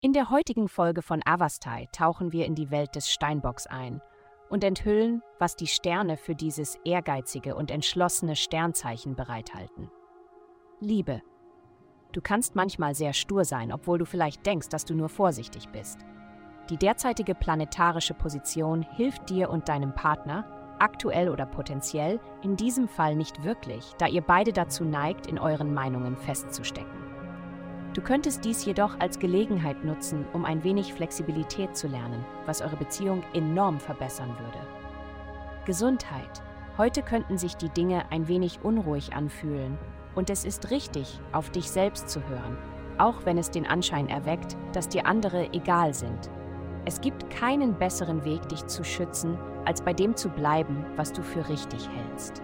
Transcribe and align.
In 0.00 0.12
der 0.12 0.30
heutigen 0.30 0.68
Folge 0.68 1.02
von 1.02 1.22
Avastai 1.24 1.88
tauchen 1.90 2.30
wir 2.30 2.46
in 2.46 2.54
die 2.54 2.70
Welt 2.70 2.94
des 2.94 3.10
Steinbocks 3.10 3.66
ein 3.66 4.02
und 4.48 4.62
enthüllen, 4.62 5.22
was 5.38 5.56
die 5.56 5.66
Sterne 5.66 6.16
für 6.16 6.34
dieses 6.34 6.76
ehrgeizige 6.84 7.54
und 7.56 7.70
entschlossene 7.70 8.36
Sternzeichen 8.36 9.16
bereithalten. 9.16 9.90
Liebe. 10.80 11.22
Du 12.12 12.20
kannst 12.20 12.54
manchmal 12.54 12.94
sehr 12.94 13.12
stur 13.12 13.44
sein, 13.44 13.72
obwohl 13.72 13.98
du 13.98 14.04
vielleicht 14.04 14.46
denkst, 14.46 14.68
dass 14.68 14.84
du 14.84 14.94
nur 14.94 15.08
vorsichtig 15.08 15.70
bist. 15.70 15.98
Die 16.70 16.76
derzeitige 16.76 17.34
planetarische 17.34 18.14
Position 18.14 18.82
hilft 18.82 19.30
dir 19.30 19.50
und 19.50 19.68
deinem 19.68 19.94
Partner, 19.94 20.76
aktuell 20.78 21.28
oder 21.28 21.46
potenziell, 21.46 22.20
in 22.42 22.56
diesem 22.56 22.88
Fall 22.88 23.16
nicht 23.16 23.42
wirklich, 23.42 23.92
da 23.98 24.06
ihr 24.06 24.22
beide 24.22 24.52
dazu 24.52 24.84
neigt, 24.84 25.26
in 25.26 25.38
euren 25.38 25.74
Meinungen 25.74 26.16
festzustecken. 26.16 27.03
Du 27.94 28.02
könntest 28.02 28.44
dies 28.44 28.64
jedoch 28.64 28.98
als 28.98 29.20
Gelegenheit 29.20 29.84
nutzen, 29.84 30.26
um 30.32 30.44
ein 30.44 30.64
wenig 30.64 30.92
Flexibilität 30.92 31.76
zu 31.76 31.86
lernen, 31.86 32.24
was 32.44 32.60
eure 32.60 32.76
Beziehung 32.76 33.22
enorm 33.34 33.78
verbessern 33.78 34.30
würde. 34.30 34.58
Gesundheit. 35.64 36.42
Heute 36.76 37.02
könnten 37.02 37.38
sich 37.38 37.56
die 37.56 37.68
Dinge 37.68 38.10
ein 38.10 38.26
wenig 38.26 38.58
unruhig 38.64 39.14
anfühlen 39.14 39.78
und 40.16 40.28
es 40.28 40.44
ist 40.44 40.72
richtig, 40.72 41.20
auf 41.30 41.50
dich 41.50 41.70
selbst 41.70 42.08
zu 42.08 42.20
hören, 42.28 42.58
auch 42.98 43.24
wenn 43.24 43.38
es 43.38 43.52
den 43.52 43.64
Anschein 43.66 44.08
erweckt, 44.08 44.56
dass 44.72 44.88
dir 44.88 45.06
andere 45.06 45.52
egal 45.52 45.94
sind. 45.94 46.30
Es 46.86 47.00
gibt 47.00 47.30
keinen 47.30 47.78
besseren 47.78 48.24
Weg, 48.24 48.48
dich 48.48 48.66
zu 48.66 48.82
schützen, 48.82 49.38
als 49.64 49.82
bei 49.82 49.92
dem 49.92 50.16
zu 50.16 50.30
bleiben, 50.30 50.84
was 50.96 51.12
du 51.12 51.22
für 51.22 51.48
richtig 51.48 51.88
hältst. 51.88 52.42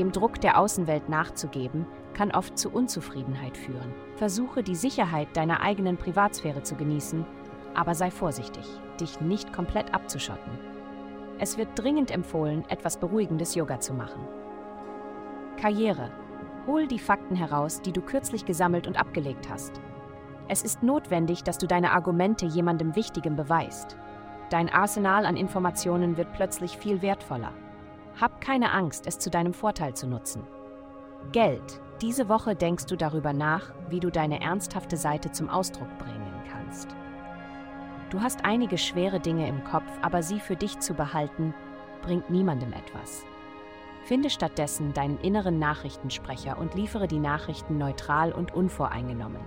Dem 0.00 0.12
Druck 0.12 0.40
der 0.40 0.58
Außenwelt 0.58 1.10
nachzugeben, 1.10 1.84
kann 2.14 2.30
oft 2.30 2.56
zu 2.58 2.70
Unzufriedenheit 2.70 3.54
führen. 3.54 3.92
Versuche 4.16 4.62
die 4.62 4.74
Sicherheit 4.74 5.28
deiner 5.36 5.60
eigenen 5.60 5.98
Privatsphäre 5.98 6.62
zu 6.62 6.74
genießen, 6.74 7.26
aber 7.74 7.94
sei 7.94 8.10
vorsichtig, 8.10 8.64
dich 8.98 9.20
nicht 9.20 9.52
komplett 9.52 9.92
abzuschotten. 9.92 10.58
Es 11.38 11.58
wird 11.58 11.68
dringend 11.74 12.10
empfohlen, 12.10 12.64
etwas 12.70 12.96
beruhigendes 12.96 13.54
Yoga 13.54 13.78
zu 13.78 13.92
machen. 13.92 14.26
Karriere. 15.60 16.10
Hol 16.66 16.86
die 16.86 16.98
Fakten 16.98 17.36
heraus, 17.36 17.82
die 17.82 17.92
du 17.92 18.00
kürzlich 18.00 18.46
gesammelt 18.46 18.86
und 18.86 18.98
abgelegt 18.98 19.50
hast. 19.50 19.82
Es 20.48 20.62
ist 20.62 20.82
notwendig, 20.82 21.44
dass 21.44 21.58
du 21.58 21.66
deine 21.66 21.92
Argumente 21.92 22.46
jemandem 22.46 22.96
Wichtigem 22.96 23.36
beweist. 23.36 23.98
Dein 24.48 24.70
Arsenal 24.70 25.26
an 25.26 25.36
Informationen 25.36 26.16
wird 26.16 26.32
plötzlich 26.32 26.78
viel 26.78 27.02
wertvoller. 27.02 27.52
Hab 28.20 28.42
keine 28.42 28.72
Angst, 28.72 29.06
es 29.06 29.18
zu 29.18 29.30
deinem 29.30 29.54
Vorteil 29.54 29.94
zu 29.94 30.06
nutzen. 30.06 30.42
Geld. 31.32 31.80
Diese 32.02 32.28
Woche 32.28 32.54
denkst 32.54 32.84
du 32.84 32.96
darüber 32.96 33.32
nach, 33.32 33.72
wie 33.88 33.98
du 33.98 34.10
deine 34.10 34.42
ernsthafte 34.42 34.98
Seite 34.98 35.32
zum 35.32 35.48
Ausdruck 35.48 35.88
bringen 35.98 36.30
kannst. 36.52 36.94
Du 38.10 38.20
hast 38.20 38.44
einige 38.44 38.76
schwere 38.76 39.20
Dinge 39.20 39.48
im 39.48 39.64
Kopf, 39.64 39.90
aber 40.02 40.22
sie 40.22 40.38
für 40.38 40.56
dich 40.56 40.80
zu 40.80 40.92
behalten, 40.92 41.54
bringt 42.02 42.28
niemandem 42.28 42.74
etwas. 42.74 43.24
Finde 44.04 44.28
stattdessen 44.28 44.92
deinen 44.92 45.18
inneren 45.20 45.58
Nachrichtensprecher 45.58 46.58
und 46.58 46.74
liefere 46.74 47.08
die 47.08 47.20
Nachrichten 47.20 47.78
neutral 47.78 48.32
und 48.32 48.52
unvoreingenommen. 48.52 49.40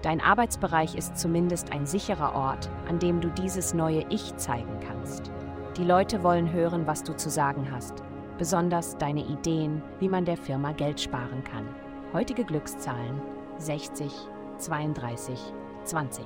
Dein 0.00 0.22
Arbeitsbereich 0.22 0.94
ist 0.94 1.18
zumindest 1.18 1.72
ein 1.72 1.84
sicherer 1.84 2.34
Ort, 2.34 2.70
an 2.88 2.98
dem 2.98 3.20
du 3.20 3.28
dieses 3.28 3.74
neue 3.74 4.06
Ich 4.08 4.34
zeigen 4.36 4.80
kannst. 4.86 5.30
Die 5.76 5.84
Leute 5.84 6.22
wollen 6.22 6.52
hören, 6.52 6.86
was 6.86 7.02
du 7.02 7.16
zu 7.16 7.28
sagen 7.28 7.68
hast, 7.72 8.02
besonders 8.38 8.96
deine 8.98 9.24
Ideen, 9.24 9.82
wie 10.00 10.08
man 10.08 10.24
der 10.24 10.36
Firma 10.36 10.72
Geld 10.72 11.00
sparen 11.00 11.42
kann. 11.44 11.68
Heutige 12.12 12.44
Glückszahlen 12.44 13.20
60, 13.58 14.12
32, 14.58 15.38
20. 15.84 16.24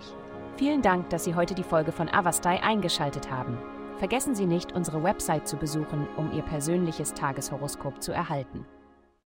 Vielen 0.56 0.83
Dank, 0.83 1.11
dass 1.11 1.25
Sie 1.25 1.34
heute 1.34 1.55
die 1.55 1.62
Folge 1.62 1.92
von 1.92 2.09
Avastai 2.09 2.63
eingeschaltet 2.63 3.30
haben. 3.30 3.58
Vergessen 3.97 4.35
Sie 4.35 4.47
nicht, 4.47 4.73
unsere 4.73 5.02
Website 5.02 5.47
zu 5.47 5.57
besuchen, 5.57 6.07
um 6.17 6.33
Ihr 6.33 6.42
persönliches 6.42 7.14
Tageshoroskop 7.14 8.02
zu 8.02 8.13
erhalten. 8.13 8.64